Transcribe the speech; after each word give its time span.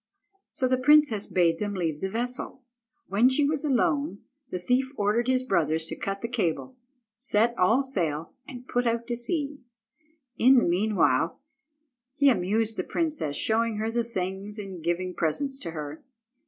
So 0.51 0.67
the 0.67 0.79
princess 0.79 1.27
bade 1.27 1.59
them 1.59 1.75
leave 1.75 2.01
the 2.01 2.09
vessel. 2.09 2.63
When 3.05 3.29
she 3.29 3.45
was 3.45 3.63
alone, 3.63 4.21
the 4.49 4.57
thief 4.57 4.87
ordered 4.95 5.27
his 5.27 5.43
brothers 5.43 5.85
to 5.89 5.95
cut 5.95 6.21
the 6.23 6.27
cable, 6.27 6.75
set 7.19 7.55
all 7.55 7.83
sail, 7.83 8.33
and 8.47 8.67
put 8.67 8.87
out 8.87 9.05
to 9.09 9.15
sea. 9.15 9.59
In 10.39 10.55
the 10.57 10.63
meanwhile 10.63 11.39
he 12.15 12.29
amused 12.29 12.77
the 12.77 12.83
princess, 12.83 13.35
showing 13.35 13.77
her 13.77 13.91
the 13.91 14.03
things, 14.03 14.57
and 14.57 14.83
giving 14.83 15.13
presents 15.13 15.59
to 15.59 15.69
her. 15.69 16.01